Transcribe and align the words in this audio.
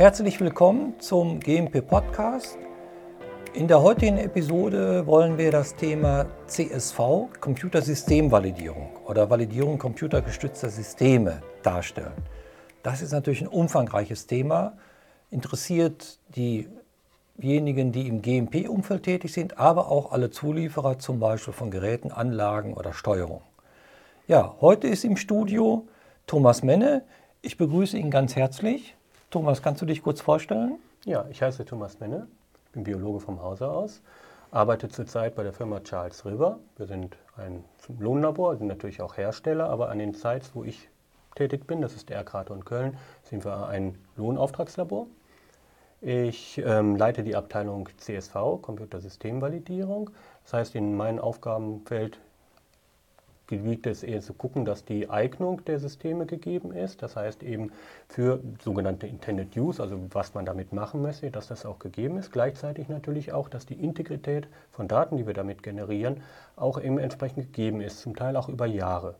Herzlich 0.00 0.40
willkommen 0.40 0.98
zum 0.98 1.40
GMP 1.40 1.86
Podcast. 1.86 2.56
In 3.52 3.68
der 3.68 3.82
heutigen 3.82 4.16
Episode 4.16 5.06
wollen 5.06 5.36
wir 5.36 5.50
das 5.50 5.76
Thema 5.76 6.24
CSV, 6.46 7.28
Computersystemvalidierung 7.38 8.96
oder 9.04 9.28
Validierung 9.28 9.76
computergestützter 9.76 10.70
Systeme 10.70 11.42
darstellen. 11.62 12.14
Das 12.82 13.02
ist 13.02 13.12
natürlich 13.12 13.42
ein 13.42 13.48
umfangreiches 13.48 14.26
Thema, 14.26 14.78
interessiert 15.30 16.18
diejenigen, 16.34 17.92
die 17.92 18.08
im 18.08 18.22
GMP-Umfeld 18.22 19.02
tätig 19.02 19.34
sind, 19.34 19.58
aber 19.58 19.90
auch 19.90 20.12
alle 20.12 20.30
Zulieferer, 20.30 20.98
zum 20.98 21.20
Beispiel 21.20 21.52
von 21.52 21.70
Geräten, 21.70 22.10
Anlagen 22.10 22.72
oder 22.72 22.94
Steuerung. 22.94 23.42
Ja, 24.26 24.54
heute 24.62 24.88
ist 24.88 25.04
im 25.04 25.18
Studio 25.18 25.86
Thomas 26.26 26.62
Menne. 26.62 27.02
Ich 27.42 27.58
begrüße 27.58 27.98
ihn 27.98 28.10
ganz 28.10 28.34
herzlich. 28.34 28.96
Thomas, 29.30 29.62
kannst 29.62 29.80
du 29.80 29.86
dich 29.86 30.02
kurz 30.02 30.20
vorstellen? 30.20 30.80
Ja, 31.04 31.24
ich 31.30 31.40
heiße 31.40 31.64
Thomas 31.64 32.00
Menne, 32.00 32.26
bin 32.72 32.82
Biologe 32.82 33.20
vom 33.20 33.40
Hause 33.40 33.70
aus, 33.70 34.02
arbeite 34.50 34.88
zurzeit 34.88 35.36
bei 35.36 35.44
der 35.44 35.52
Firma 35.52 35.78
Charles 35.84 36.26
River. 36.26 36.58
Wir 36.76 36.86
sind 36.86 37.16
ein 37.36 37.62
Lohnlabor, 38.00 38.56
sind 38.56 38.66
natürlich 38.66 39.00
auch 39.00 39.16
Hersteller, 39.16 39.70
aber 39.70 39.88
an 39.88 40.00
den 40.00 40.14
Sites, 40.14 40.50
wo 40.54 40.64
ich 40.64 40.88
tätig 41.36 41.68
bin, 41.68 41.80
das 41.80 41.94
ist 41.94 42.08
der 42.08 42.16
Erkrater 42.16 42.52
und 42.52 42.66
Köln, 42.66 42.98
sind 43.22 43.44
wir 43.44 43.68
ein 43.68 43.96
Lohnauftragslabor. 44.16 45.06
Ich 46.00 46.58
ähm, 46.58 46.96
leite 46.96 47.22
die 47.22 47.36
Abteilung 47.36 47.88
CSV, 47.98 48.34
Computersystemvalidierung. 48.60 50.10
Das 50.42 50.54
heißt, 50.54 50.74
in 50.74 50.96
meinem 50.96 51.20
Aufgabenfeld 51.20 52.18
liegt 53.56 53.86
es 53.86 54.02
eher 54.02 54.20
zu 54.20 54.32
gucken, 54.32 54.64
dass 54.64 54.84
die 54.84 55.10
Eignung 55.10 55.64
der 55.64 55.78
Systeme 55.78 56.26
gegeben 56.26 56.72
ist. 56.72 57.02
Das 57.02 57.16
heißt 57.16 57.42
eben 57.42 57.72
für 58.08 58.40
sogenannte 58.62 59.06
Intended 59.06 59.56
Use, 59.56 59.82
also 59.82 59.98
was 60.10 60.34
man 60.34 60.44
damit 60.44 60.72
machen 60.72 61.02
möchte, 61.02 61.30
dass 61.30 61.48
das 61.48 61.66
auch 61.66 61.78
gegeben 61.78 62.18
ist. 62.18 62.32
Gleichzeitig 62.32 62.88
natürlich 62.88 63.32
auch, 63.32 63.48
dass 63.48 63.66
die 63.66 63.74
Integrität 63.74 64.48
von 64.70 64.88
Daten, 64.88 65.16
die 65.16 65.26
wir 65.26 65.34
damit 65.34 65.62
generieren, 65.62 66.22
auch 66.56 66.80
eben 66.80 66.98
entsprechend 66.98 67.52
gegeben 67.52 67.80
ist, 67.80 68.00
zum 68.00 68.16
Teil 68.16 68.36
auch 68.36 68.48
über 68.48 68.66
Jahre. 68.66 69.14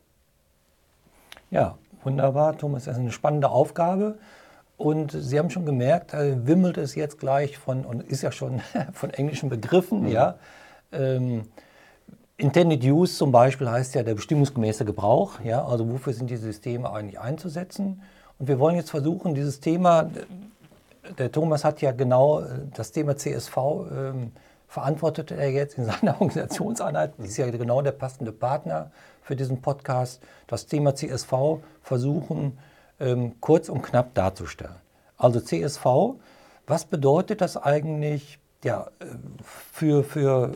Ja, 1.51 1.77
wunderbar, 2.05 2.57
Thomas. 2.57 2.85
Das 2.85 2.95
ist 2.95 3.01
eine 3.01 3.13
spannende 3.13 3.49
Aufgabe. 3.49 4.19
Und 4.77 5.13
Sie 5.13 5.39
haben 5.39 5.51
schon 5.51 5.67
gemerkt, 5.67 6.15
äh, 6.15 6.47
wimmelt 6.47 6.79
es 6.79 6.95
jetzt 6.95 7.19
gleich 7.19 7.59
von, 7.59 7.85
und 7.85 8.03
ist 8.03 8.23
ja 8.23 8.33
schon 8.33 8.63
von 8.93 9.11
englischen 9.11 9.51
Begriffen, 9.51 10.05
mhm. 10.05 10.09
ja. 10.09 10.39
Ähm, 10.93 11.43
Intended 12.41 12.83
Use 12.83 13.17
zum 13.17 13.33
Beispiel 13.33 13.71
heißt 13.71 13.95
ja 13.95 14.03
der 14.03 14.15
bestimmungsgemäße 14.15 14.87
Gebrauch. 14.87 15.41
Ja? 15.45 15.65
Also 15.65 15.91
wofür 15.91 16.15
sind 16.15 16.31
diese 16.31 16.45
Systeme 16.45 16.91
eigentlich 16.91 17.21
einzusetzen? 17.21 18.03
Und 18.39 18.49
wir 18.49 18.59
wollen 18.59 18.77
jetzt 18.77 18.91
versuchen, 18.91 19.35
dieses 19.35 19.61
Thema, 19.61 20.11
der 21.19 21.31
Thomas 21.31 21.65
hat 21.65 21.83
ja 21.83 21.93
genau 21.93 22.41
äh, 22.41 22.47
das 22.75 22.93
Thema 22.93 23.17
CSV 23.17 23.57
ähm, 23.57 24.33
verantwortet 24.69 25.33
er 25.33 25.51
jetzt 25.51 25.77
in 25.77 25.85
seiner 26.01 26.13
Organisationseinheit, 26.21 27.13
ist 27.19 27.37
ja 27.37 27.51
genau 27.51 27.83
der 27.83 27.93
passende 27.93 28.33
Partner 28.33 28.91
für 29.21 29.37
diesen 29.37 29.61
Podcast, 29.61 30.23
das 30.47 30.67
Thema 30.67 30.95
CSV 30.95 31.59
versuchen 31.83 32.59
ähm, 33.01 33.35
kurz 33.41 33.69
und 33.69 33.83
knapp 33.83 34.15
darzustellen. 34.15 34.77
Also 35.19 35.41
CSV, 35.41 35.85
was 36.67 36.87
bedeutet 36.87 37.43
das 37.43 37.59
eigentlich 37.59 38.39
ja, 38.63 38.91
äh, 39.01 39.07
für, 39.43 40.05
für 40.05 40.53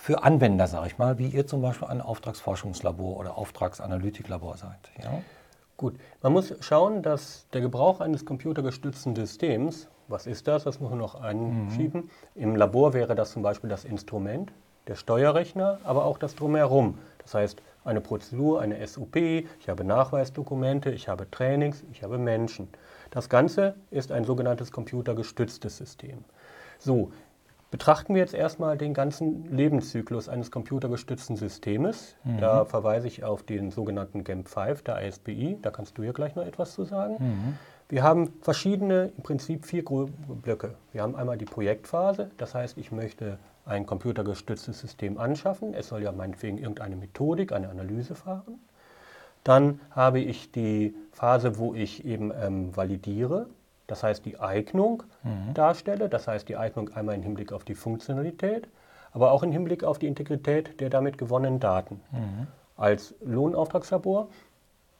für 0.00 0.22
Anwender, 0.22 0.66
sage 0.66 0.86
ich 0.86 0.96
mal, 0.96 1.18
wie 1.18 1.28
ihr 1.28 1.46
zum 1.46 1.60
Beispiel 1.60 1.86
ein 1.88 2.00
Auftragsforschungslabor 2.00 3.18
oder 3.18 3.36
Auftragsanalytiklabor 3.36 4.56
seid. 4.56 4.78
Ja? 5.02 5.20
Gut, 5.76 5.94
man 6.22 6.32
muss 6.32 6.54
schauen, 6.60 7.02
dass 7.02 7.46
der 7.52 7.60
Gebrauch 7.60 8.00
eines 8.00 8.24
computergestützten 8.24 9.14
Systems, 9.14 9.88
was 10.08 10.26
ist 10.26 10.48
das, 10.48 10.64
das 10.64 10.80
muss 10.80 10.88
man 10.88 10.98
noch 10.98 11.20
einschieben. 11.20 12.04
Mhm. 12.34 12.42
Im 12.42 12.56
Labor 12.56 12.94
wäre 12.94 13.14
das 13.14 13.32
zum 13.32 13.42
Beispiel 13.42 13.68
das 13.68 13.84
Instrument, 13.84 14.52
der 14.86 14.94
Steuerrechner, 14.94 15.78
aber 15.84 16.06
auch 16.06 16.16
das 16.16 16.34
Drumherum. 16.34 16.96
Das 17.18 17.34
heißt, 17.34 17.62
eine 17.84 18.00
Prozedur, 18.00 18.62
eine 18.62 18.86
SUP, 18.86 19.16
ich 19.16 19.68
habe 19.68 19.84
Nachweisdokumente, 19.84 20.90
ich 20.90 21.08
habe 21.08 21.30
Trainings, 21.30 21.84
ich 21.92 22.02
habe 22.02 22.16
Menschen. 22.16 22.68
Das 23.10 23.28
Ganze 23.28 23.74
ist 23.90 24.12
ein 24.12 24.24
sogenanntes 24.24 24.72
computergestütztes 24.72 25.76
System. 25.76 26.24
So, 26.78 27.12
Betrachten 27.70 28.14
wir 28.14 28.20
jetzt 28.20 28.34
erstmal 28.34 28.76
den 28.76 28.94
ganzen 28.94 29.44
Lebenszyklus 29.56 30.28
eines 30.28 30.50
computergestützten 30.50 31.36
Systems. 31.36 32.16
Mhm. 32.24 32.38
Da 32.38 32.64
verweise 32.64 33.06
ich 33.06 33.22
auf 33.22 33.44
den 33.44 33.70
sogenannten 33.70 34.22
GAMP5 34.24 34.82
der 34.82 35.06
ISPI. 35.06 35.58
Da 35.62 35.70
kannst 35.70 35.96
du 35.96 36.02
ja 36.02 36.10
gleich 36.10 36.34
noch 36.34 36.44
etwas 36.44 36.74
zu 36.74 36.84
sagen. 36.84 37.16
Mhm. 37.20 37.58
Wir 37.88 38.02
haben 38.02 38.32
verschiedene, 38.40 39.12
im 39.16 39.22
Prinzip 39.22 39.66
vier 39.66 39.84
Blöcke. 39.84 40.74
Wir 40.92 41.02
haben 41.02 41.14
einmal 41.14 41.38
die 41.38 41.44
Projektphase, 41.44 42.30
das 42.38 42.54
heißt, 42.54 42.78
ich 42.78 42.92
möchte 42.92 43.38
ein 43.66 43.86
computergestütztes 43.86 44.80
System 44.80 45.18
anschaffen. 45.18 45.74
Es 45.74 45.88
soll 45.88 46.02
ja 46.02 46.12
meinetwegen 46.12 46.58
irgendeine 46.58 46.96
Methodik, 46.96 47.52
eine 47.52 47.68
Analyse 47.68 48.14
fahren. 48.14 48.60
Dann 49.44 49.80
habe 49.90 50.20
ich 50.20 50.52
die 50.52 50.94
Phase, 51.12 51.58
wo 51.58 51.74
ich 51.74 52.04
eben 52.04 52.32
ähm, 52.32 52.76
validiere 52.76 53.46
das 53.90 54.02
heißt 54.02 54.24
die 54.24 54.38
Eignung 54.38 55.02
mhm. 55.24 55.54
darstelle, 55.54 56.08
das 56.08 56.28
heißt 56.28 56.48
die 56.48 56.56
Eignung 56.56 56.90
einmal 56.94 57.16
im 57.16 57.22
Hinblick 57.22 57.52
auf 57.52 57.64
die 57.64 57.74
Funktionalität, 57.74 58.68
aber 59.12 59.32
auch 59.32 59.42
im 59.42 59.50
Hinblick 59.50 59.82
auf 59.82 59.98
die 59.98 60.06
Integrität 60.06 60.80
der 60.80 60.90
damit 60.90 61.18
gewonnenen 61.18 61.58
Daten. 61.58 62.00
Mhm. 62.12 62.46
Als 62.76 63.14
Lohnauftragslabor 63.24 64.28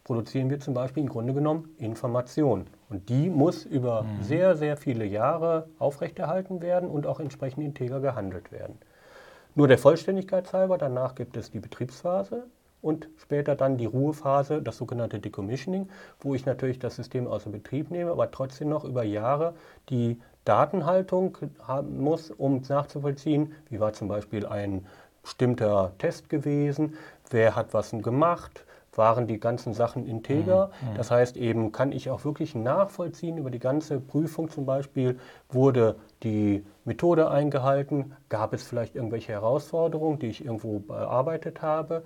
produzieren 0.02 0.50
wir 0.50 0.58
zum 0.58 0.74
Beispiel 0.74 1.04
im 1.04 1.08
Grunde 1.08 1.32
genommen 1.32 1.74
Information. 1.78 2.66
Und 2.88 3.08
die 3.08 3.30
muss 3.30 3.64
über 3.64 4.02
mhm. 4.02 4.22
sehr, 4.22 4.56
sehr 4.56 4.76
viele 4.76 5.04
Jahre 5.04 5.68
aufrechterhalten 5.78 6.60
werden 6.60 6.88
und 6.88 7.06
auch 7.06 7.20
entsprechend 7.20 7.62
integer 7.64 8.00
gehandelt 8.00 8.50
werden. 8.50 8.76
Nur 9.54 9.68
der 9.68 9.78
Vollständigkeit 9.78 10.52
halber, 10.52 10.78
danach 10.78 11.14
gibt 11.14 11.36
es 11.36 11.50
die 11.50 11.60
Betriebsphase, 11.60 12.44
und 12.82 13.08
später 13.16 13.54
dann 13.56 13.76
die 13.76 13.86
Ruhephase, 13.86 14.62
das 14.62 14.76
sogenannte 14.76 15.18
Decommissioning, 15.18 15.88
wo 16.20 16.34
ich 16.34 16.46
natürlich 16.46 16.78
das 16.78 16.96
System 16.96 17.26
außer 17.26 17.50
Betrieb 17.50 17.90
nehme, 17.90 18.10
aber 18.10 18.30
trotzdem 18.30 18.68
noch 18.68 18.84
über 18.84 19.02
Jahre 19.02 19.54
die 19.88 20.20
Datenhaltung 20.44 21.36
haben 21.62 22.00
muss, 22.00 22.30
um 22.30 22.62
nachzuvollziehen, 22.68 23.52
wie 23.68 23.80
war 23.80 23.92
zum 23.92 24.08
Beispiel 24.08 24.46
ein 24.46 24.86
bestimmter 25.22 25.92
Test 25.98 26.28
gewesen, 26.30 26.96
wer 27.30 27.54
hat 27.54 27.74
was 27.74 27.90
gemacht, 27.90 28.64
waren 28.94 29.26
die 29.26 29.38
ganzen 29.38 29.72
Sachen 29.72 30.06
integer. 30.06 30.70
Mhm, 30.80 30.90
mhm. 30.90 30.96
Das 30.96 31.10
heißt 31.10 31.36
eben, 31.36 31.72
kann 31.72 31.92
ich 31.92 32.10
auch 32.10 32.24
wirklich 32.24 32.54
nachvollziehen 32.54 33.38
über 33.38 33.50
die 33.50 33.58
ganze 33.58 34.00
Prüfung 34.00 34.50
zum 34.50 34.66
Beispiel, 34.66 35.18
wurde 35.48 35.96
die 36.22 36.64
Methode 36.84 37.30
eingehalten, 37.30 38.12
gab 38.28 38.52
es 38.52 38.62
vielleicht 38.62 38.96
irgendwelche 38.96 39.32
Herausforderungen, 39.32 40.18
die 40.18 40.26
ich 40.26 40.44
irgendwo 40.44 40.80
bearbeitet 40.80 41.62
habe, 41.62 42.02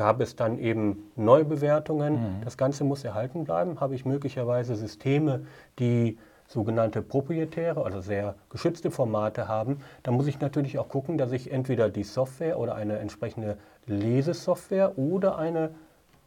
gab 0.00 0.22
es 0.22 0.34
dann 0.34 0.58
eben 0.58 1.12
Neubewertungen. 1.14 2.14
Mhm. 2.14 2.40
Das 2.42 2.56
Ganze 2.56 2.84
muss 2.84 3.04
erhalten 3.04 3.44
bleiben. 3.44 3.80
Habe 3.80 3.94
ich 3.94 4.06
möglicherweise 4.06 4.74
Systeme, 4.74 5.42
die 5.78 6.16
sogenannte 6.48 7.02
proprietäre, 7.02 7.84
also 7.84 8.00
sehr 8.00 8.34
geschützte 8.48 8.90
Formate 8.90 9.46
haben, 9.46 9.80
dann 10.02 10.14
muss 10.14 10.26
ich 10.26 10.40
natürlich 10.40 10.78
auch 10.78 10.88
gucken, 10.88 11.18
dass 11.18 11.32
ich 11.32 11.52
entweder 11.52 11.90
die 11.90 12.04
Software 12.04 12.58
oder 12.58 12.76
eine 12.76 12.98
entsprechende 12.98 13.58
Lesesoftware 13.84 14.96
oder 14.96 15.36
eine 15.36 15.74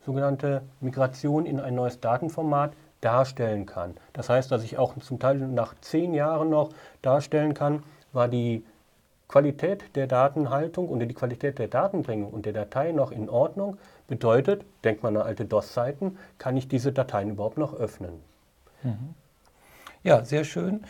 sogenannte 0.05 0.61
Migration 0.79 1.47
in 1.47 1.59
ein 1.59 1.73
neues 1.73 1.99
Datenformat 1.99 2.73
darstellen 3.01 3.65
kann. 3.65 3.95
Das 4.13 4.29
heißt, 4.29 4.51
dass 4.51 4.63
ich 4.63 4.77
auch 4.77 4.95
zum 4.99 5.17
Teil 5.17 5.39
nach 5.39 5.73
zehn 5.81 6.13
Jahren 6.13 6.51
noch 6.51 6.69
darstellen 7.01 7.55
kann, 7.55 7.81
war 8.11 8.27
die 8.27 8.63
Qualität 9.33 9.95
der 9.95 10.05
Datenhaltung 10.05 10.89
und 10.89 10.99
die 10.99 11.15
Qualität 11.15 11.57
der 11.57 11.67
Datenbringung 11.67 12.31
und 12.31 12.45
der 12.45 12.53
Datei 12.53 12.91
noch 12.91 13.11
in 13.11 13.29
Ordnung, 13.31 13.77
bedeutet, 14.07 14.63
denkt 14.83 15.01
man 15.01 15.17
an 15.17 15.23
alte 15.23 15.45
DOS-Seiten, 15.45 16.19
kann 16.37 16.55
ich 16.55 16.67
diese 16.67 16.91
Dateien 16.91 17.31
überhaupt 17.31 17.57
noch 17.57 17.73
öffnen. 17.73 18.11
Mhm. 18.83 19.15
Ja, 20.03 20.23
sehr 20.23 20.43
schön. 20.43 20.83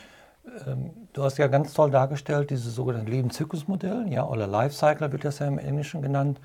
Ähm, 0.68 0.90
du 1.14 1.24
hast 1.24 1.38
ja 1.38 1.48
ganz 1.48 1.74
toll 1.74 1.90
dargestellt, 1.90 2.50
dieses 2.50 2.76
sogenannte 2.76 3.12
Lebenszyklusmodell, 3.12 4.08
ja, 4.10 4.28
oder 4.28 4.46
Lifecycle 4.46 5.14
wird 5.14 5.24
das 5.24 5.40
ja 5.40 5.48
im 5.48 5.58
Englischen 5.58 6.02
genannt, 6.02 6.42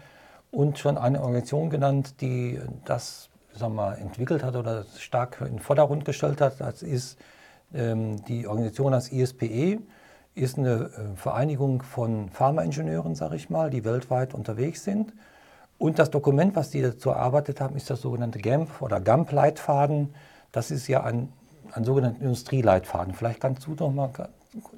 und 0.52 0.78
schon 0.78 0.98
eine 0.98 1.18
Organisation 1.18 1.68
genannt, 1.68 2.20
die 2.20 2.60
das 2.84 3.28
sagen 3.54 3.74
wir 3.74 3.98
entwickelt 3.98 4.44
hat 4.44 4.54
oder 4.54 4.84
stark 4.98 5.40
in 5.40 5.56
den 5.56 5.58
Vordergrund 5.58 6.04
gestellt 6.04 6.40
hat. 6.40 6.60
Das 6.60 6.82
ist 6.82 7.18
ähm, 7.74 8.24
die 8.26 8.46
Organisation 8.46 8.94
als 8.94 9.10
ISPE 9.10 9.80
ist 10.34 10.58
eine 10.58 10.70
äh, 10.70 11.16
Vereinigung 11.16 11.82
von 11.82 12.28
Pharmaingenieuren, 12.30 13.14
sage 13.14 13.36
ich 13.36 13.50
mal, 13.50 13.70
die 13.70 13.84
weltweit 13.84 14.34
unterwegs 14.34 14.84
sind. 14.84 15.12
Und 15.78 15.98
das 15.98 16.10
Dokument, 16.10 16.56
was 16.56 16.70
die 16.70 16.82
dazu 16.82 17.10
erarbeitet 17.10 17.60
haben, 17.60 17.76
ist 17.76 17.88
das 17.88 18.00
sogenannte 18.00 18.40
GAMP 18.40 18.82
oder 18.82 19.00
GAMP-Leitfaden. 19.00 20.14
Das 20.50 20.70
ist 20.70 20.88
ja 20.88 21.04
ein, 21.04 21.32
ein 21.72 21.84
sogenannter 21.84 22.20
Industrieleitfaden. 22.20 23.14
Vielleicht 23.14 23.40
kannst 23.40 23.66
du 23.66 23.74
doch 23.74 23.92
mal 23.92 24.10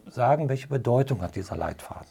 sagen, 0.07 0.49
welche 0.49 0.69
Bedeutung 0.69 1.23
hat 1.23 1.37
dieser 1.37 1.57
Leitfaden? 1.57 2.09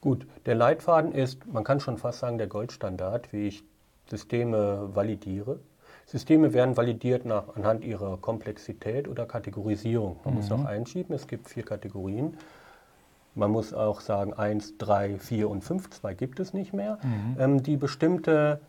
Gut, 0.00 0.26
der 0.46 0.54
Leitfaden 0.54 1.12
ist, 1.12 1.46
man 1.46 1.64
kann 1.64 1.80
schon 1.80 1.96
fast 1.96 2.18
sagen, 2.18 2.38
der 2.38 2.46
Goldstandard, 2.46 3.32
wie 3.32 3.48
ich 3.48 3.64
Systeme 4.06 4.90
validiere. 4.94 5.60
Systeme 6.06 6.52
werden 6.52 6.76
validiert 6.76 7.24
nach, 7.24 7.56
anhand 7.56 7.84
ihrer 7.84 8.18
Komplexität 8.18 9.08
oder 9.08 9.26
Kategorisierung. 9.26 10.20
Man 10.24 10.34
mhm. 10.34 10.40
muss 10.40 10.50
noch 10.50 10.64
einschieben, 10.64 11.14
es 11.14 11.26
gibt 11.26 11.48
vier 11.48 11.64
Kategorien. 11.64 12.36
Man 13.34 13.50
muss 13.50 13.74
auch 13.74 14.00
sagen, 14.00 14.32
1, 14.32 14.78
3, 14.78 15.18
4 15.18 15.50
und 15.50 15.62
5, 15.62 15.90
zwei 15.90 16.14
gibt 16.14 16.40
es 16.40 16.54
nicht 16.54 16.72
mehr, 16.72 16.98
mhm. 17.02 17.36
ähm, 17.38 17.62
die 17.62 17.76
bestimmte 17.76 18.60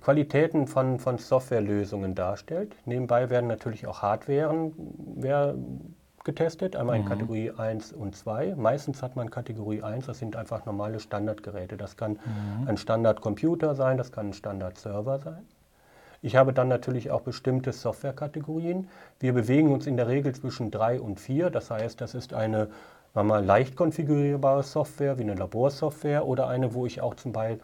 Qualitäten 0.00 0.66
von, 0.66 0.98
von 0.98 1.18
Softwarelösungen 1.18 2.14
darstellt. 2.14 2.74
Nebenbei 2.84 3.30
werden 3.30 3.46
natürlich 3.46 3.86
auch 3.86 4.02
Hardwaren 4.02 4.72
getestet, 6.24 6.74
einmal 6.74 6.96
in 6.96 7.04
mhm. 7.04 7.08
Kategorie 7.08 7.50
1 7.56 7.92
und 7.92 8.16
2. 8.16 8.54
Meistens 8.56 9.02
hat 9.02 9.14
man 9.14 9.30
Kategorie 9.30 9.82
1, 9.82 10.06
das 10.06 10.18
sind 10.18 10.36
einfach 10.36 10.64
normale 10.64 10.98
Standardgeräte. 10.98 11.76
Das 11.76 11.96
kann 11.96 12.12
mhm. 12.12 12.68
ein 12.68 12.76
Standardcomputer 12.76 13.74
sein, 13.74 13.98
das 13.98 14.10
kann 14.10 14.28
ein 14.28 14.32
Standardserver 14.32 15.18
sein. 15.18 15.46
Ich 16.22 16.36
habe 16.36 16.54
dann 16.54 16.68
natürlich 16.68 17.10
auch 17.10 17.20
bestimmte 17.20 17.72
Softwarekategorien. 17.72 18.88
Wir 19.20 19.34
bewegen 19.34 19.70
uns 19.70 19.86
in 19.86 19.98
der 19.98 20.08
Regel 20.08 20.34
zwischen 20.34 20.70
3 20.70 20.98
und 20.98 21.20
4, 21.20 21.50
das 21.50 21.70
heißt, 21.70 22.00
das 22.00 22.14
ist 22.14 22.32
eine 22.32 22.68
mal 23.22 23.44
leicht 23.44 23.76
konfigurierbare 23.76 24.64
Software 24.64 25.18
wie 25.18 25.22
eine 25.22 25.34
Laborsoftware 25.34 26.26
oder 26.26 26.48
eine, 26.48 26.74
wo 26.74 26.84
ich 26.86 27.00
auch 27.00 27.14
zum 27.14 27.32
Beispiel 27.32 27.60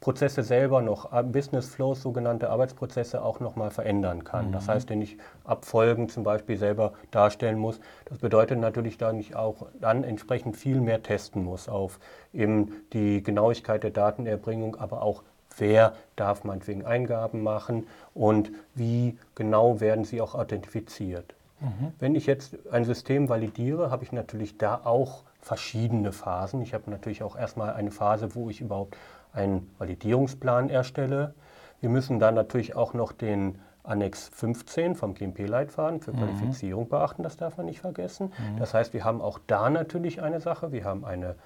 Prozesse 0.00 0.42
selber 0.42 0.82
noch, 0.82 1.12
äh, 1.12 1.22
Business 1.22 1.74
Flows, 1.74 2.02
sogenannte 2.02 2.50
Arbeitsprozesse 2.50 3.22
auch 3.22 3.40
nochmal 3.40 3.70
verändern 3.70 4.24
kann. 4.24 4.48
Mhm. 4.48 4.52
Das 4.52 4.68
heißt, 4.68 4.90
wenn 4.90 5.00
ich 5.00 5.16
Abfolgen 5.44 6.08
zum 6.08 6.22
Beispiel 6.22 6.56
selber 6.56 6.92
darstellen 7.10 7.58
muss, 7.58 7.80
das 8.04 8.18
bedeutet 8.18 8.58
natürlich, 8.58 8.98
dass 8.98 9.14
ich 9.14 9.36
auch 9.36 9.66
dann 9.80 10.04
entsprechend 10.04 10.56
viel 10.56 10.80
mehr 10.80 11.02
testen 11.02 11.44
muss 11.44 11.68
auf 11.68 11.98
eben 12.32 12.72
die 12.92 13.22
Genauigkeit 13.22 13.82
der 13.82 13.90
Datenerbringung, 13.90 14.76
aber 14.76 15.02
auch 15.02 15.22
wer 15.56 15.94
darf 16.16 16.44
meinetwegen 16.44 16.84
Eingaben 16.84 17.42
machen 17.42 17.86
und 18.12 18.50
wie 18.74 19.18
genau 19.34 19.80
werden 19.80 20.04
sie 20.04 20.20
auch 20.20 20.34
authentifiziert. 20.34 21.35
Mhm. 21.60 21.92
Wenn 21.98 22.14
ich 22.14 22.26
jetzt 22.26 22.56
ein 22.70 22.84
System 22.84 23.28
validiere, 23.28 23.90
habe 23.90 24.04
ich 24.04 24.12
natürlich 24.12 24.58
da 24.58 24.80
auch 24.84 25.24
verschiedene 25.40 26.12
Phasen. 26.12 26.60
Ich 26.60 26.74
habe 26.74 26.90
natürlich 26.90 27.22
auch 27.22 27.36
erstmal 27.36 27.72
eine 27.72 27.90
Phase, 27.90 28.34
wo 28.34 28.50
ich 28.50 28.60
überhaupt 28.60 28.96
einen 29.32 29.70
Validierungsplan 29.78 30.70
erstelle. 30.70 31.34
Wir 31.80 31.88
müssen 31.88 32.18
dann 32.18 32.34
natürlich 32.34 32.74
auch 32.74 32.94
noch 32.94 33.12
den 33.12 33.58
Annex 33.84 34.28
15 34.34 34.96
vom 34.96 35.14
GMP-Leitfaden 35.14 36.00
für 36.00 36.12
mhm. 36.12 36.18
Qualifizierung 36.18 36.88
beachten, 36.88 37.22
das 37.22 37.36
darf 37.36 37.56
man 37.56 37.66
nicht 37.66 37.80
vergessen. 37.80 38.32
Mhm. 38.36 38.58
Das 38.58 38.74
heißt, 38.74 38.92
wir 38.92 39.04
haben 39.04 39.20
auch 39.20 39.38
da 39.46 39.70
natürlich 39.70 40.22
eine 40.22 40.40
Sache, 40.40 40.72
wir 40.72 40.84
haben 40.84 41.04
eine 41.04 41.36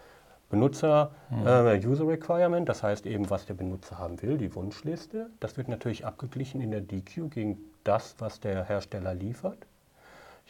Benutzer 0.48 1.12
mhm. 1.30 1.46
äh, 1.46 1.86
User 1.86 2.08
Requirement, 2.08 2.68
das 2.68 2.82
heißt 2.82 3.06
eben, 3.06 3.30
was 3.30 3.46
der 3.46 3.54
Benutzer 3.54 3.98
haben 3.98 4.20
will, 4.22 4.36
die 4.36 4.54
Wunschliste. 4.54 5.30
Das 5.38 5.56
wird 5.56 5.68
natürlich 5.68 6.04
abgeglichen 6.04 6.60
in 6.60 6.70
der 6.70 6.80
DQ 6.80 7.30
gegen 7.30 7.58
das, 7.84 8.16
was 8.18 8.40
der 8.40 8.64
Hersteller 8.64 9.14
liefert. 9.14 9.66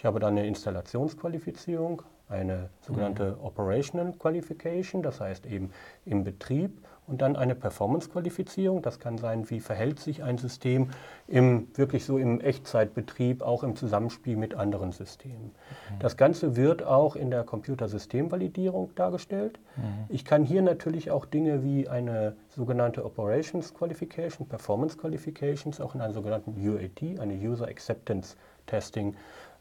Ich 0.01 0.07
habe 0.07 0.19
dann 0.19 0.39
eine 0.39 0.47
Installationsqualifizierung, 0.47 2.01
eine 2.27 2.71
sogenannte 2.81 3.33
mhm. 3.33 3.45
Operational 3.45 4.15
Qualification, 4.19 5.03
das 5.03 5.21
heißt 5.21 5.45
eben 5.45 5.73
im 6.07 6.25
Betrieb 6.25 6.73
und 7.07 7.21
dann 7.21 7.37
eine 7.37 7.55
Performance-Qualifizierung. 7.55 8.81
Das 8.81 8.99
kann 8.99 9.19
sein, 9.19 9.51
wie 9.51 9.61
verhält 9.61 10.01
sich 10.01 10.23
ein 10.23 10.39
System 10.39 10.89
im, 11.27 11.69
wirklich 11.75 12.07
so 12.07 12.17
im 12.17 12.41
Echtzeitbetrieb, 12.41 13.43
auch 13.43 13.63
im 13.63 13.77
Zusammenspiel 13.77 14.37
mit 14.37 14.55
anderen 14.55 14.93
Systemen. 14.93 15.51
Mhm. 15.51 15.99
Das 15.99 16.17
Ganze 16.17 16.57
wird 16.57 16.83
auch 16.83 17.15
in 17.15 17.31
der 17.31 17.45
Computersystemvalidierung 17.45 18.95
dargestellt. 18.95 19.61
Mhm. 19.77 19.83
Ich 20.09 20.25
kann 20.25 20.45
hier 20.45 20.63
natürlich 20.63 21.11
auch 21.11 21.27
Dinge 21.27 21.63
wie 21.63 21.91
eine 21.91 22.37
sogenannte 22.49 23.05
Operations 23.05 23.75
Qualification, 23.75 24.49
Performance 24.49 24.97
Qualifications, 24.97 25.79
auch 25.79 25.95
in 25.95 26.01
einer 26.01 26.15
sogenannten 26.15 26.55
UAT, 26.57 27.21
eine 27.21 27.35
User 27.35 27.69
Acceptance 27.69 28.39
Testing, 28.67 29.15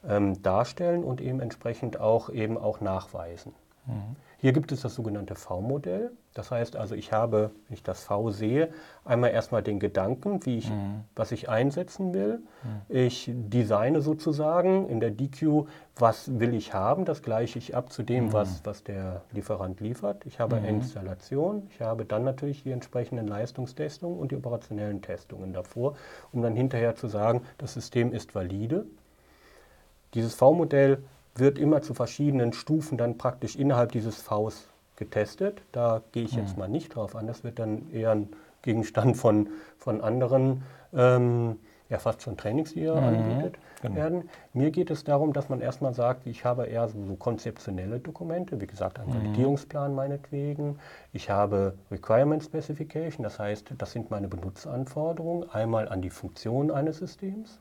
ähm, 0.08 0.42
darstellen 0.42 1.04
und 1.04 1.22
eben 1.22 1.40
entsprechend 1.40 2.00
auch, 2.00 2.30
eben 2.30 2.58
auch 2.58 2.82
nachweisen. 2.82 3.54
Mhm. 3.86 4.16
Hier 4.42 4.54
gibt 4.54 4.72
es 4.72 4.82
das 4.82 4.96
sogenannte 4.96 5.36
V-Modell. 5.36 6.12
Das 6.34 6.50
heißt 6.52 6.78
also, 6.78 6.96
ich 6.96 7.12
habe, 7.12 7.52
wenn 7.68 7.74
ich 7.74 7.84
das 7.84 8.04
V 8.04 8.30
sehe, 8.30 8.70
einmal 9.04 9.32
erstmal 9.32 9.62
den 9.62 9.80
Gedanken, 9.80 10.46
wie 10.46 10.60
ich, 10.60 10.70
mhm. 10.70 11.04
was 11.14 11.34
ich 11.34 11.50
einsetzen 11.50 12.14
will. 12.14 12.42
Mhm. 12.64 12.96
Ich 12.96 13.30
designe 13.34 14.02
sozusagen 14.02 14.88
in 14.88 15.02
der 15.02 15.12
DQ, 15.12 15.68
was 15.98 16.40
will 16.40 16.54
ich 16.54 16.74
haben. 16.74 17.04
Das 17.04 17.22
gleiche 17.22 17.60
ich 17.60 17.76
ab 17.76 17.92
zu 17.92 18.04
dem, 18.04 18.28
mhm. 18.28 18.34
was, 18.34 18.62
was 18.64 18.86
der 18.86 19.24
Lieferant 19.34 19.82
liefert. 19.82 20.26
Ich 20.26 20.40
habe 20.40 20.56
eine 20.56 20.72
mhm. 20.72 20.78
Installation. 20.78 21.68
Ich 21.72 21.82
habe 21.82 22.06
dann 22.06 22.24
natürlich 22.24 22.64
die 22.64 22.72
entsprechenden 22.72 23.28
Leistungstestungen 23.28 24.18
und 24.18 24.32
die 24.32 24.38
operationellen 24.38 25.02
Testungen 25.02 25.52
davor, 25.52 25.96
um 26.32 26.42
dann 26.42 26.56
hinterher 26.56 26.96
zu 26.96 27.10
sagen, 27.10 27.42
das 27.58 27.74
System 27.74 28.14
ist 28.14 28.34
valide. 28.36 28.86
Dieses 30.14 30.34
V-Modell 30.36 31.04
wird 31.36 31.58
immer 31.58 31.82
zu 31.82 31.94
verschiedenen 31.94 32.54
Stufen 32.54 32.98
dann 32.98 33.18
praktisch 33.18 33.56
innerhalb 33.56 33.92
dieses 33.92 34.18
Vs 34.22 34.68
getestet. 34.96 35.62
Da 35.72 36.02
gehe 36.12 36.24
ich 36.24 36.34
jetzt 36.34 36.54
mhm. 36.54 36.60
mal 36.60 36.70
nicht 36.70 36.96
drauf 36.96 37.16
an. 37.16 37.28
Das 37.28 37.44
wird 37.44 37.60
dann 37.60 37.92
eher 37.92 38.12
ein 38.12 38.30
Gegenstand 38.62 39.18
von, 39.18 39.50
von 39.78 40.02
anderen, 40.02 40.64
ähm, 40.94 41.58
ja 41.90 41.98
fast 41.98 42.22
schon 42.22 42.38
Trainings, 42.38 42.74
die 42.74 42.82
ihr 42.82 42.94
mhm. 42.94 43.04
anbietet, 43.04 43.58
genau. 43.82 43.96
werden. 43.96 44.30
Mir 44.54 44.70
geht 44.72 44.92
es 44.92 45.04
darum, 45.04 45.32
dass 45.34 45.50
man 45.50 45.62
erstmal 45.62 45.94
sagt, 45.94 46.28
ich 46.28 46.44
habe 46.44 46.66
eher 46.66 46.88
so, 46.88 47.04
so 47.06 47.16
konzeptionelle 47.16 48.00
Dokumente, 48.00 48.60
wie 48.60 48.68
gesagt, 48.68 49.00
einen 49.00 49.10
mhm. 49.10 49.16
Validierungsplan 49.16 49.96
meinetwegen. 49.96 50.78
Ich 51.14 51.30
habe 51.30 51.76
Requirement 51.90 52.44
Specification, 52.44 53.24
das 53.24 53.40
heißt, 53.40 53.74
das 53.78 53.92
sind 53.92 54.12
meine 54.12 54.28
Benutzeranforderungen, 54.28 55.50
einmal 55.52 55.88
an 55.88 56.02
die 56.02 56.10
Funktion 56.10 56.70
eines 56.70 56.98
Systems 56.98 57.60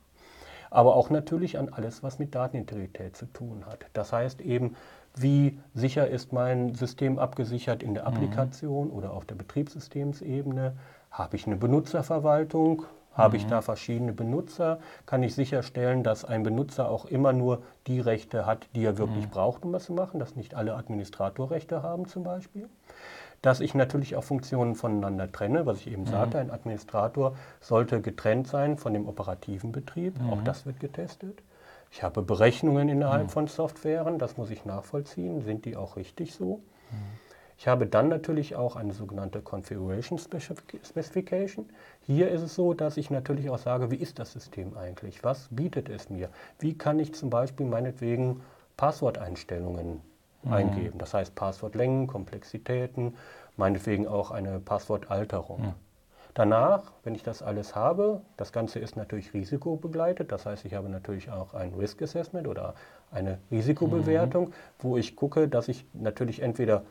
aber 0.70 0.97
auch 0.97 1.11
natürlich 1.11 1.59
an 1.59 1.69
alles, 1.70 2.03
was 2.03 2.19
mit 2.19 2.35
Datenintegrität 2.35 3.17
zu 3.17 3.26
tun 3.26 3.65
hat. 3.67 3.87
Das 3.93 4.12
heißt 4.12 4.41
eben, 4.41 4.76
wie 5.15 5.59
sicher 5.75 6.09
ist 6.09 6.32
mein 6.32 6.75
System 6.75 7.19
abgesichert 7.19 7.82
in 7.82 7.94
der 7.94 8.05
mhm. 8.05 8.15
Applikation 8.15 8.88
mhm. 8.88 8.94
oder 8.94 9.12
auf 9.12 9.25
der 9.25 9.35
Betriebssystemsebene? 9.35 10.75
Habe 11.11 11.37
ich 11.37 11.47
eine 11.47 11.56
Benutzerverwaltung? 11.56 12.85
Habe 13.12 13.37
mhm. 13.37 13.43
ich 13.43 13.47
da 13.47 13.62
verschiedene 13.62 14.12
Benutzer? 14.12 14.79
Kann 15.06 15.23
ich 15.23 15.35
sicherstellen, 15.35 16.03
dass 16.05 16.25
ein 16.25 16.43
Benutzer 16.43 16.88
auch 16.88 17.06
immer 17.06 17.32
nur 17.32 17.62
die 17.87 18.00
Rechte 18.00 18.47
hat, 18.47 18.69
die 18.75 18.85
er 18.85 18.99
wirklich 18.99 19.26
mhm. 19.26 19.31
braucht, 19.31 19.65
um 19.65 19.73
was 19.73 19.85
zu 19.85 19.93
machen, 19.93 20.20
dass 20.20 20.37
nicht 20.37 20.55
alle 20.55 20.75
Administratorrechte 20.75 21.82
haben 21.82 22.06
zum 22.06 22.23
Beispiel? 22.23 22.69
Dass 23.43 23.61
ich 23.61 23.75
natürlich 23.75 24.17
auch 24.17 24.25
Funktionen 24.25 24.75
voneinander 24.75 25.31
trenne, 25.31 25.67
was 25.67 25.79
ich 25.79 25.88
eben 25.88 26.02
mhm. 26.02 26.08
sagte, 26.08 26.38
ein 26.38 26.50
Administrator 26.50 27.37
sollte 27.61 28.00
getrennt 28.00 28.49
sein 28.49 28.76
von 28.76 28.93
dem 28.93 29.06
operativen 29.08 29.72
Betrieb, 29.72 30.20
mhm. 30.20 30.31
auch 30.31 30.43
das 30.43 30.67
wird 30.67 30.81
getestet. 30.81 31.43
Ich 31.91 32.03
habe 32.03 32.22
Berechnungen 32.22 32.89
innerhalb 32.89 33.24
mhm. 33.24 33.31
von 33.31 33.46
Softwaren, 33.46 34.19
das 34.19 34.36
muss 34.36 34.51
ich 34.51 34.65
nachvollziehen, 34.65 35.43
sind 35.43 35.65
die 35.65 35.77
auch 35.77 35.96
richtig 35.96 36.34
so? 36.34 36.60
Mhm. 36.91 37.19
Ich 37.58 37.67
habe 37.67 37.86
dann 37.86 38.08
natürlich 38.08 38.55
auch 38.55 38.77
eine 38.77 38.93
sogenannte 38.93 39.43
Configuration 39.43 40.17
Specification. 40.17 41.69
Hier 42.03 42.31
ist 42.31 42.43
es 42.43 42.55
so, 42.55 42.72
dass 42.72 42.96
ich 42.96 43.10
natürlich 43.10 43.51
auch 43.51 43.58
sage, 43.58 43.91
wie 43.91 43.96
ist 43.96 44.20
das 44.20 44.32
System 44.32 44.77
eigentlich? 44.77 45.24
Was 45.24 45.48
bietet 45.51 45.89
es 45.89 46.08
mir? 46.08 46.29
Wie 46.60 46.79
kann 46.79 47.01
ich 47.01 47.15
zum 47.15 47.31
Beispiel 47.31 47.67
meinetwegen 47.67 48.43
Passworteinstellungen 48.77 50.01
mhm. 50.42 50.52
eingeben. 50.52 50.98
Das 50.98 51.14
heißt 51.14 51.34
Passwortlängen, 51.34 52.06
Komplexitäten, 52.06 53.16
meinetwegen 53.56 54.06
auch 54.06 54.30
eine 54.30 54.60
Passwortalterung. 54.60 55.62
Mhm. 55.62 55.74
Danach, 56.34 56.92
wenn 57.02 57.14
ich 57.16 57.24
das 57.24 57.42
alles 57.42 57.74
habe, 57.74 58.20
das 58.36 58.52
Ganze 58.52 58.78
ist 58.78 58.96
natürlich 58.96 59.34
risikobegleitet, 59.34 60.30
das 60.30 60.46
heißt, 60.46 60.64
ich 60.66 60.74
habe 60.74 60.88
natürlich 60.88 61.30
auch 61.30 61.54
ein 61.54 61.74
Risk 61.74 62.00
Assessment 62.02 62.46
oder 62.46 62.74
eine 63.10 63.38
Risikobewertung, 63.50 64.48
mhm. 64.48 64.52
wo 64.78 64.96
ich 64.96 65.16
gucke, 65.16 65.48
dass 65.48 65.66
ich 65.66 65.84
natürlich 65.94 66.40
entweder 66.40 66.84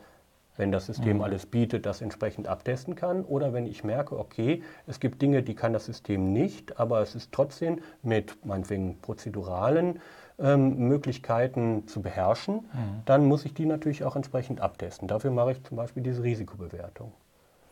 wenn 0.58 0.72
das 0.72 0.86
System 0.86 1.18
mhm. 1.18 1.22
alles 1.22 1.46
bietet, 1.46 1.86
das 1.86 2.02
entsprechend 2.02 2.46
abtesten 2.48 2.94
kann. 2.94 3.24
Oder 3.24 3.52
wenn 3.52 3.66
ich 3.66 3.84
merke, 3.84 4.18
okay, 4.18 4.62
es 4.86 5.00
gibt 5.00 5.22
Dinge, 5.22 5.42
die 5.42 5.54
kann 5.54 5.72
das 5.72 5.86
System 5.86 6.32
nicht, 6.32 6.78
aber 6.78 7.00
es 7.00 7.14
ist 7.14 7.32
trotzdem 7.32 7.78
mit 8.02 8.44
meinetwegen 8.44 8.98
prozeduralen 9.00 10.00
ähm, 10.38 10.76
Möglichkeiten 10.88 11.86
zu 11.86 12.02
beherrschen, 12.02 12.56
mhm. 12.56 13.02
dann 13.06 13.26
muss 13.26 13.44
ich 13.44 13.54
die 13.54 13.66
natürlich 13.66 14.04
auch 14.04 14.16
entsprechend 14.16 14.60
abtesten. 14.60 15.08
Dafür 15.08 15.30
mache 15.30 15.52
ich 15.52 15.64
zum 15.64 15.76
Beispiel 15.76 16.02
diese 16.02 16.22
Risikobewertung. 16.22 17.12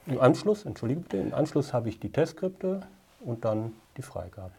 Im 0.07 0.21
Anschluss, 0.21 0.65
entschuldige 0.65 1.01
bitte, 1.01 1.17
im 1.17 1.35
Anschluss 1.35 1.73
habe 1.73 1.89
ich 1.89 1.99
die 1.99 2.11
Testskripte 2.11 2.81
und 3.21 3.45
dann 3.45 3.73
die 3.97 4.03
Freigabe. 4.03 4.53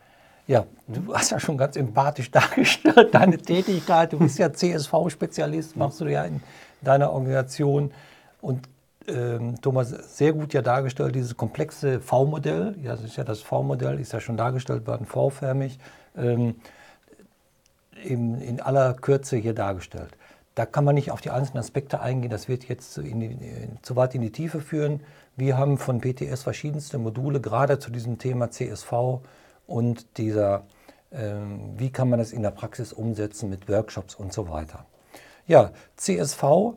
Ja, 0.48 0.65
du 0.88 1.13
hast 1.13 1.31
ja 1.31 1.39
schon 1.39 1.57
ganz 1.57 1.75
empathisch 1.75 2.31
dargestellt, 2.31 3.13
deine 3.13 3.38
Tätigkeit. 3.38 4.13
Du 4.13 4.19
bist 4.19 4.39
ja 4.39 4.51
CSV-Spezialist, 4.53 5.75
machst 5.75 6.01
du 6.01 6.05
ja 6.05 6.24
in 6.24 6.41
deiner 6.81 7.12
Organisation. 7.12 7.91
Und 8.41 8.67
ähm, 9.08 9.60
Thomas 9.62 9.89
sehr 9.89 10.34
gut 10.34 10.53
ja 10.53 10.62
dargestellt, 10.62 11.15
dieses 11.15 11.38
komplexe 11.38 12.00
V-Modell. 12.00 12.75
Ja, 12.82 12.91
das 12.91 13.03
ist 13.03 13.15
ja 13.15 13.24
das 13.24 13.41
V-Modell, 13.41 14.00
ist 14.00 14.13
ja 14.13 14.20
schon 14.20 14.38
dargestellt 14.38 14.86
worden, 14.86 15.06
V-förmig. 15.06 15.79
Ähm, 16.15 16.56
in, 18.03 18.41
in 18.41 18.62
aller 18.62 18.94
Kürze 18.94 19.38
hier 19.38 19.53
dargestellt. 19.53 20.17
Da 20.56 20.65
kann 20.65 20.84
man 20.84 20.96
nicht 20.96 21.12
auf 21.12 21.22
die 21.22 21.29
einzelnen 21.29 21.60
Aspekte 21.60 22.00
eingehen, 22.00 22.32
das 22.32 22.48
wird 22.48 22.63
jetzt 22.65 22.94
zu, 22.94 23.03
die, 23.03 23.38
zu 23.84 23.96
weit 23.96 24.15
in 24.15 24.22
die 24.22 24.32
Tiefe 24.32 24.60
führen. 24.60 25.01
Wir 25.36 25.58
haben 25.58 25.77
von 25.77 26.01
PTS 26.01 26.44
verschiedenste 26.44 26.98
Module, 26.98 27.39
gerade 27.39 27.77
zu 27.77 27.91
diesem 27.91 28.17
Thema 28.17 28.50
CSV 28.50 29.20
und 29.67 30.17
dieser, 30.17 30.63
ähm, 31.12 31.74
wie 31.77 31.91
kann 31.91 32.10
man 32.10 32.17
das 32.17 32.32
in 32.32 32.41
der 32.41 32.51
Praxis 32.51 32.91
umsetzen 32.91 33.50
mit 33.50 33.70
Workshops 33.70 34.15
und 34.15 34.34
so 34.34 34.50
weiter. 34.50 34.86
Ja, 35.46 35.72
CSV, 35.96 36.74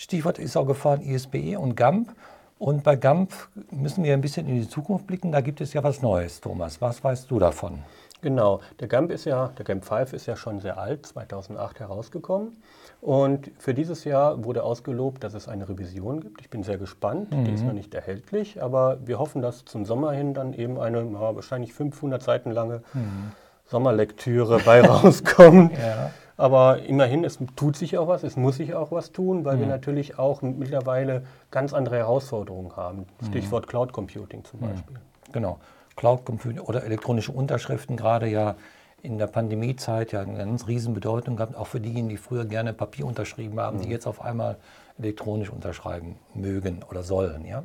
Stichwort 0.00 0.38
ist 0.38 0.56
auch 0.56 0.66
gefahren, 0.66 1.02
ISBE 1.02 1.58
und 1.58 1.76
GAMP. 1.76 2.14
Und 2.58 2.82
bei 2.84 2.96
GAMP 2.96 3.34
müssen 3.70 4.02
wir 4.02 4.14
ein 4.14 4.22
bisschen 4.22 4.48
in 4.48 4.54
die 4.54 4.66
Zukunft 4.66 5.06
blicken. 5.06 5.30
Da 5.30 5.42
gibt 5.42 5.60
es 5.60 5.74
ja 5.74 5.84
was 5.84 6.00
Neues, 6.00 6.40
Thomas. 6.40 6.80
Was 6.80 7.04
weißt 7.04 7.30
du 7.30 7.38
davon? 7.38 7.80
Genau, 8.22 8.60
der 8.80 8.88
GAMP 8.88 9.10
ist 9.10 9.26
ja, 9.26 9.48
der 9.58 9.66
GAMP 9.66 9.84
5 9.84 10.14
ist 10.14 10.24
ja 10.24 10.36
schon 10.36 10.58
sehr 10.60 10.78
alt, 10.78 11.04
2008 11.04 11.80
herausgekommen. 11.80 12.56
Und 13.02 13.50
für 13.58 13.74
dieses 13.74 14.04
Jahr 14.04 14.42
wurde 14.42 14.62
ausgelobt, 14.62 15.22
dass 15.22 15.34
es 15.34 15.48
eine 15.48 15.68
Revision 15.68 16.22
gibt. 16.22 16.40
Ich 16.40 16.48
bin 16.48 16.62
sehr 16.62 16.78
gespannt. 16.78 17.30
Mhm. 17.30 17.44
Die 17.44 17.52
ist 17.52 17.64
noch 17.64 17.74
nicht 17.74 17.92
erhältlich, 17.92 18.62
aber 18.62 18.96
wir 19.04 19.18
hoffen, 19.18 19.42
dass 19.42 19.66
zum 19.66 19.84
Sommer 19.84 20.12
hin 20.12 20.32
dann 20.32 20.54
eben 20.54 20.80
eine 20.80 21.00
ja, 21.00 21.34
wahrscheinlich 21.36 21.74
500 21.74 22.22
Seiten 22.22 22.52
lange 22.52 22.82
mhm. 22.94 23.32
Sommerlektüre 23.66 24.60
bei 24.64 24.80
rauskommt. 24.86 25.72
ja. 25.76 26.10
Aber 26.40 26.78
immerhin, 26.84 27.22
es 27.22 27.38
tut 27.54 27.76
sich 27.76 27.98
auch 27.98 28.08
was, 28.08 28.22
es 28.22 28.34
muss 28.34 28.56
sich 28.56 28.72
auch 28.72 28.90
was 28.92 29.12
tun, 29.12 29.44
weil 29.44 29.56
mhm. 29.56 29.60
wir 29.60 29.66
natürlich 29.66 30.18
auch 30.18 30.40
mittlerweile 30.40 31.22
ganz 31.50 31.74
andere 31.74 31.98
Herausforderungen 31.98 32.74
haben. 32.76 33.04
Mhm. 33.20 33.26
Stichwort 33.26 33.66
Cloud 33.66 33.92
Computing 33.92 34.42
zum 34.44 34.60
mhm. 34.60 34.70
Beispiel. 34.70 34.96
Genau. 35.32 35.58
Cloud 35.96 36.24
Computing 36.24 36.60
oder 36.60 36.82
elektronische 36.84 37.30
Unterschriften, 37.30 37.98
gerade 37.98 38.26
ja 38.26 38.54
in 39.02 39.18
der 39.18 39.26
Pandemiezeit 39.26 40.12
ja 40.12 40.22
eine 40.22 40.38
ganz 40.38 40.66
riesen 40.66 40.94
Bedeutung 40.94 41.36
gehabt, 41.36 41.54
auch 41.54 41.66
für 41.66 41.78
diejenigen, 41.78 42.08
die 42.08 42.16
früher 42.16 42.46
gerne 42.46 42.72
Papier 42.72 43.04
unterschrieben 43.04 43.60
haben, 43.60 43.76
mhm. 43.76 43.82
die 43.82 43.90
jetzt 43.90 44.06
auf 44.06 44.22
einmal 44.22 44.56
elektronisch 44.98 45.50
unterschreiben 45.50 46.16
mögen 46.32 46.82
oder 46.88 47.02
sollen. 47.02 47.44
Ja? 47.44 47.64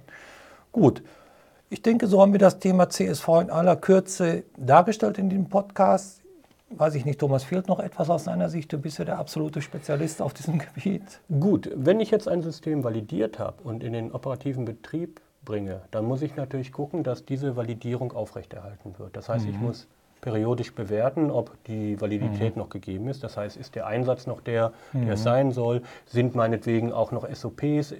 Gut, 0.74 1.02
ich 1.70 1.82
denke, 1.82 2.08
so 2.08 2.22
haben 2.22 2.34
wir 2.34 2.40
das 2.40 2.60
Thema 2.60 2.90
CSV 2.90 3.28
in 3.44 3.50
aller 3.52 3.78
Kürze 3.78 4.44
dargestellt 4.58 5.18
in 5.18 5.30
dem 5.30 5.48
Podcast. 5.48 6.25
Weiß 6.70 6.96
ich 6.96 7.06
nicht, 7.06 7.20
Thomas, 7.20 7.44
fehlt 7.44 7.68
noch 7.68 7.80
etwas 7.80 8.10
aus 8.10 8.24
seiner 8.24 8.50
Sicht? 8.50 8.74
Du 8.74 8.80
bist 8.80 8.98
ja 8.98 9.06
der 9.06 9.20
absolute 9.20 9.62
Spezialist 9.62 10.22
auf 10.22 10.34
diesem 10.34 10.58
Gebiet. 10.76 11.22
Gut, 11.40 11.70
wenn 11.76 12.00
ich 12.00 12.12
jetzt 12.12 12.28
ein 12.28 12.42
System 12.42 12.84
validiert 12.84 13.38
habe 13.40 13.62
und 13.64 13.84
in 13.84 13.94
den 13.94 14.12
operativen 14.12 14.66
Betrieb 14.66 15.22
bringe, 15.44 15.82
dann 15.92 16.06
muss 16.06 16.24
ich 16.24 16.36
natürlich 16.36 16.72
gucken, 16.72 17.04
dass 17.04 17.24
diese 17.24 17.56
Validierung 17.56 18.12
aufrechterhalten 18.14 18.98
wird. 18.98 19.16
Das 19.16 19.30
heißt, 19.30 19.46
mhm. 19.46 19.52
ich 19.52 19.60
muss 19.60 19.88
periodisch 20.22 20.74
bewerten, 20.74 21.30
ob 21.30 21.52
die 21.66 22.02
Validität 22.02 22.56
mhm. 22.56 22.64
noch 22.64 22.70
gegeben 22.70 23.08
ist. 23.10 23.24
Das 23.24 23.38
heißt, 23.38 23.58
ist 23.58 23.76
der 23.76 23.86
Einsatz 23.86 24.26
noch 24.26 24.42
der, 24.42 24.74
der 24.92 25.02
mhm. 25.02 25.10
es 25.12 25.22
sein 25.22 25.52
soll? 25.52 25.84
Sind 26.08 26.34
meinetwegen 26.34 26.92
auch 26.92 27.12
noch 27.12 27.30
SOPs 27.32 27.94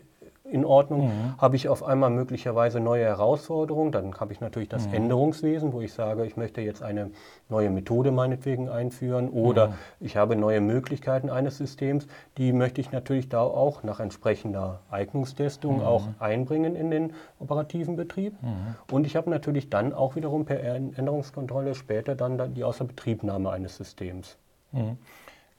in 0.50 0.66
Ordnung, 0.66 1.08
mhm. 1.08 1.38
habe 1.38 1.56
ich 1.56 1.70
auf 1.70 1.84
einmal 1.84 2.10
möglicherweise 2.10 2.80
neue 2.80 3.06
Herausforderungen. 3.06 3.92
Dann 3.92 4.14
habe 4.20 4.34
ich 4.34 4.42
natürlich 4.42 4.70
das 4.70 4.88
mhm. 4.88 4.94
Änderungswesen, 4.94 5.74
wo 5.74 5.82
ich 5.82 5.94
sage, 5.94 6.26
ich 6.26 6.38
möchte 6.38 6.62
jetzt 6.62 6.84
eine 6.84 7.12
neue 7.50 7.70
Methode 7.70 8.12
meinetwegen 8.12 8.70
einführen 8.70 9.30
oder 9.30 9.70
mhm. 9.70 9.74
ich 10.00 10.18
habe 10.18 10.36
neue 10.36 10.62
Möglichkeiten 10.62 11.30
eines 11.30 11.58
Systems. 11.58 12.08
Die 12.38 12.54
möchte 12.54 12.82
ich 12.82 12.92
natürlich 12.92 13.30
da 13.30 13.42
auch 13.42 13.84
nach 13.84 14.00
entsprechender 14.00 14.82
Eignungstestung 14.90 15.78
mhm. 15.78 15.84
auch 15.84 16.08
einbringen 16.20 16.76
in 16.76 16.92
den 16.92 17.14
operativen 17.40 17.96
Betrieb. 17.96 18.34
Mhm. 18.42 18.76
Und 18.92 19.06
ich 19.06 19.16
habe 19.16 19.30
natürlich 19.30 19.70
dann 19.70 19.94
auch 19.94 20.16
wiederum 20.16 20.46
per 20.46 20.64
Änderungskontrolle 20.64 21.76
später 21.76 22.16
dann 22.16 22.54
die 22.54 22.64
Außerbetriebnahme 22.64 23.50
eines 23.50 23.78
Systems. 23.78 24.38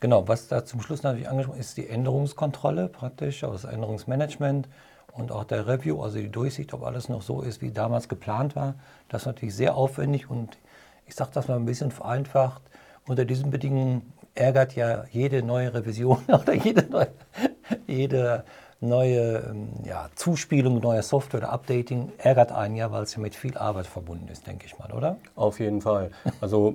Genau, 0.00 0.29
was 0.29 0.49
da 0.49 0.65
zum 0.65 0.83
Schluss 0.83 1.03
natürlich 1.03 1.29
angesprochen 1.29 1.61
ist, 1.61 1.76
die 1.76 1.88
Änderungskontrolle 1.88 2.88
praktisch, 2.88 3.45
also 3.45 3.55
das 3.55 3.65
Änderungsmanagement 3.73 4.69
und 5.12 5.33
auch 5.33 5.45
der 5.45 5.67
Review, 5.67 6.03
also 6.03 6.19
die 6.19 6.29
Durchsicht, 6.29 6.75
ob 6.75 6.83
alles 6.83 7.09
noch 7.09 7.23
so 7.23 7.41
ist, 7.41 7.62
wie 7.62 7.71
damals 7.71 8.09
geplant 8.09 8.55
war. 8.57 8.75
Das 9.09 9.23
ist 9.23 9.26
natürlich 9.26 9.55
sehr 9.55 9.75
aufwendig 9.75 10.29
und 10.29 10.59
ich 11.07 11.15
sage 11.15 11.31
das 11.33 11.49
mal 11.49 11.57
ein 11.57 11.65
bisschen 11.65 11.91
vereinfacht. 11.91 12.62
Unter 13.07 13.25
diesen 13.25 13.50
Bedingungen 13.50 14.12
ärgert 14.35 14.75
ja 14.75 15.05
jede 15.11 15.43
neue 15.43 15.73
Revision 15.73 16.23
oder 16.29 16.53
jede 16.53 16.83
neue, 16.91 17.09
jede 17.87 18.45
neue 18.81 19.38
ähm, 19.49 19.69
ja, 19.85 20.11
Zuspielung 20.15 20.81
neuer 20.81 21.03
Software 21.03 21.41
oder 21.41 21.53
Updating 21.53 22.12
ärgert 22.19 22.53
einen 22.53 22.76
ja, 22.76 22.93
weil 22.93 23.05
es 23.05 23.15
ja 23.15 23.23
mit 23.23 23.35
viel 23.35 23.57
Arbeit 23.57 23.87
verbunden 23.87 24.29
ist, 24.29 24.47
denke 24.47 24.67
ich 24.67 24.79
mal, 24.79 24.93
oder? 24.93 25.17
Auf 25.35 25.59
jeden 25.59 25.81
Fall. 25.81 26.11
Also 26.43 26.75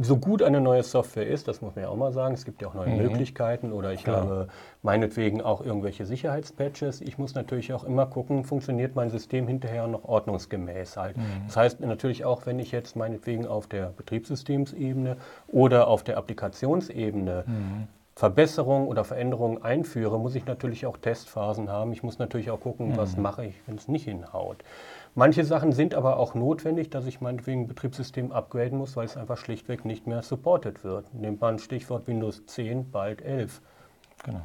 so 0.00 0.18
gut 0.18 0.42
eine 0.42 0.60
neue 0.60 0.82
Software 0.82 1.26
ist, 1.26 1.48
das 1.48 1.62
muss 1.62 1.74
man 1.74 1.84
ja 1.84 1.90
auch 1.90 1.96
mal 1.96 2.12
sagen, 2.12 2.34
es 2.34 2.44
gibt 2.44 2.60
ja 2.60 2.68
auch 2.68 2.74
neue 2.74 2.90
mhm. 2.90 2.98
Möglichkeiten 2.98 3.72
oder 3.72 3.92
ich 3.92 4.04
Klar. 4.04 4.22
habe 4.22 4.48
meinetwegen 4.82 5.40
auch 5.40 5.64
irgendwelche 5.64 6.04
Sicherheitspatches. 6.04 7.00
Ich 7.00 7.16
muss 7.18 7.34
natürlich 7.34 7.72
auch 7.72 7.84
immer 7.84 8.06
gucken, 8.06 8.44
funktioniert 8.44 8.94
mein 8.94 9.10
System 9.10 9.48
hinterher 9.48 9.86
noch 9.86 10.04
ordnungsgemäß 10.04 10.96
halt. 10.96 11.16
Mhm. 11.16 11.22
Das 11.46 11.56
heißt 11.56 11.80
natürlich 11.80 12.24
auch, 12.24 12.44
wenn 12.46 12.58
ich 12.58 12.72
jetzt 12.72 12.96
meinetwegen 12.96 13.46
auf 13.46 13.66
der 13.66 13.86
Betriebssystemsebene 13.86 15.16
oder 15.48 15.88
auf 15.88 16.02
der 16.04 16.18
Applikationsebene 16.18 17.44
mhm. 17.46 17.88
Verbesserungen 18.14 18.88
oder 18.88 19.04
Veränderungen 19.04 19.62
einführe, 19.62 20.18
muss 20.18 20.34
ich 20.34 20.46
natürlich 20.46 20.86
auch 20.86 20.96
Testphasen 20.96 21.70
haben. 21.70 21.92
Ich 21.92 22.02
muss 22.02 22.18
natürlich 22.18 22.50
auch 22.50 22.60
gucken, 22.60 22.96
was 22.96 23.16
mhm. 23.16 23.22
mache 23.22 23.46
ich, 23.46 23.54
wenn 23.66 23.76
es 23.76 23.88
nicht 23.88 24.04
hinhaut. 24.04 24.58
Manche 25.18 25.46
Sachen 25.46 25.72
sind 25.72 25.94
aber 25.94 26.18
auch 26.18 26.34
notwendig, 26.34 26.90
dass 26.90 27.06
ich 27.06 27.22
meinetwegen 27.22 27.62
ein 27.62 27.68
Betriebssystem 27.68 28.32
upgraden 28.32 28.76
muss, 28.76 28.96
weil 28.96 29.06
es 29.06 29.16
einfach 29.16 29.38
schlichtweg 29.38 29.86
nicht 29.86 30.06
mehr 30.06 30.22
supported 30.22 30.84
wird. 30.84 31.14
Nehmt 31.14 31.40
mal 31.40 31.54
ein 31.54 31.58
Stichwort 31.58 32.06
Windows 32.06 32.44
10, 32.44 32.90
bald 32.90 33.22
11. 33.22 33.62
Genau. 34.24 34.42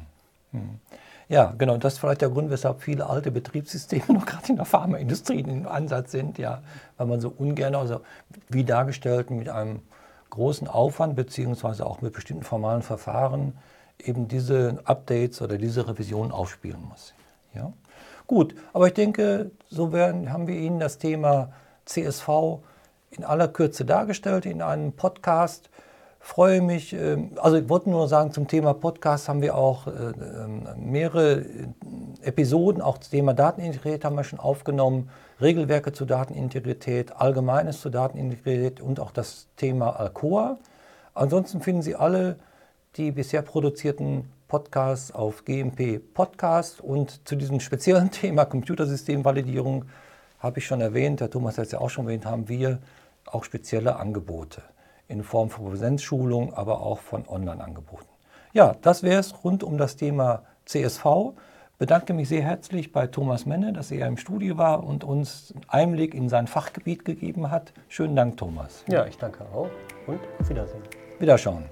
Mhm. 0.52 0.80
Ja, 1.28 1.52
genau. 1.58 1.76
Das 1.76 1.92
ist 1.92 1.98
vielleicht 1.98 2.22
der 2.22 2.30
Grund, 2.30 2.48
weshalb 2.48 2.80
viele 2.80 3.06
alte 3.06 3.30
Betriebssysteme 3.30 4.04
noch 4.14 4.24
gerade 4.24 4.48
in 4.48 4.56
der 4.56 4.64
Pharmaindustrie 4.64 5.40
im 5.40 5.68
Ansatz 5.68 6.10
sind, 6.10 6.38
ja, 6.38 6.62
weil 6.96 7.06
man 7.06 7.20
so 7.20 7.28
ungern, 7.28 7.74
also 7.74 8.00
wie 8.48 8.64
dargestellt, 8.64 9.30
mit 9.30 9.50
einem 9.50 9.82
großen 10.30 10.68
Aufwand 10.68 11.16
beziehungsweise 11.16 11.84
auch 11.84 12.00
mit 12.00 12.14
bestimmten 12.14 12.44
formalen 12.44 12.80
Verfahren 12.80 13.58
eben 13.98 14.26
diese 14.26 14.80
Updates 14.84 15.42
oder 15.42 15.58
diese 15.58 15.86
Revision 15.86 16.32
aufspielen 16.32 16.82
muss. 16.88 17.12
Ja? 17.52 17.74
Gut, 18.32 18.54
aber 18.72 18.86
ich 18.86 18.94
denke, 18.94 19.50
so 19.68 19.92
werden, 19.92 20.32
haben 20.32 20.46
wir 20.46 20.54
Ihnen 20.54 20.80
das 20.80 20.96
Thema 20.96 21.52
CSV 21.84 22.60
in 23.10 23.24
aller 23.24 23.46
Kürze 23.46 23.84
dargestellt 23.84 24.46
in 24.46 24.62
einem 24.62 24.92
Podcast. 24.92 25.68
Freue 26.18 26.62
mich, 26.62 26.94
ähm, 26.94 27.32
also 27.36 27.58
ich 27.58 27.68
wollte 27.68 27.90
nur 27.90 28.08
sagen, 28.08 28.32
zum 28.32 28.48
Thema 28.48 28.72
Podcast 28.72 29.28
haben 29.28 29.42
wir 29.42 29.54
auch 29.54 29.86
äh, 29.86 29.90
ähm, 29.90 30.66
mehrere 30.78 31.44
Episoden, 32.22 32.80
auch 32.80 32.96
zum 32.96 33.10
Thema 33.10 33.34
Datenintegrität 33.34 34.02
haben 34.02 34.16
wir 34.16 34.24
schon 34.24 34.40
aufgenommen, 34.40 35.10
Regelwerke 35.38 35.92
zur 35.92 36.06
Datenintegrität, 36.06 37.14
Allgemeines 37.14 37.82
zur 37.82 37.90
Datenintegrität 37.90 38.80
und 38.80 38.98
auch 38.98 39.10
das 39.10 39.48
Thema 39.58 40.00
Alcoa. 40.00 40.56
Ansonsten 41.12 41.60
finden 41.60 41.82
Sie 41.82 41.96
alle 41.96 42.36
die 42.96 43.10
bisher 43.10 43.42
produzierten 43.42 44.30
Podcasts 44.52 45.12
auf 45.12 45.46
GMP 45.46 45.98
Podcast 46.12 46.82
und 46.82 47.26
zu 47.26 47.36
diesem 47.36 47.58
speziellen 47.58 48.10
Thema 48.10 48.44
Computersystemvalidierung 48.44 49.86
habe 50.40 50.58
ich 50.58 50.66
schon 50.66 50.82
erwähnt, 50.82 51.20
der 51.20 51.30
Thomas 51.30 51.56
hat 51.56 51.64
es 51.64 51.72
ja 51.72 51.80
auch 51.80 51.88
schon 51.88 52.04
erwähnt, 52.04 52.26
haben 52.26 52.50
wir 52.50 52.78
auch 53.24 53.44
spezielle 53.44 53.96
Angebote 53.96 54.60
in 55.08 55.24
Form 55.24 55.48
von 55.48 55.70
Präsenzschulung, 55.70 56.52
aber 56.52 56.82
auch 56.82 56.98
von 56.98 57.26
Online-Angeboten. 57.26 58.04
Ja, 58.52 58.76
das 58.82 59.02
wäre 59.02 59.20
es 59.20 59.42
rund 59.42 59.64
um 59.64 59.78
das 59.78 59.96
Thema 59.96 60.42
CSV. 60.66 61.32
Bedanke 61.78 62.12
mich 62.12 62.28
sehr 62.28 62.42
herzlich 62.42 62.92
bei 62.92 63.06
Thomas 63.06 63.46
Menne, 63.46 63.72
dass 63.72 63.90
er 63.90 64.06
im 64.06 64.18
Studio 64.18 64.58
war 64.58 64.84
und 64.84 65.02
uns 65.02 65.54
Einblick 65.66 66.12
in 66.12 66.28
sein 66.28 66.46
Fachgebiet 66.46 67.06
gegeben 67.06 67.50
hat. 67.50 67.72
Schönen 67.88 68.16
Dank, 68.16 68.36
Thomas. 68.36 68.84
Ja, 68.86 69.06
ich 69.06 69.16
danke 69.16 69.44
auch 69.46 69.70
und 70.06 70.20
auf 70.38 70.50
Wiedersehen. 70.50 70.82
Wiederschauen. 71.18 71.64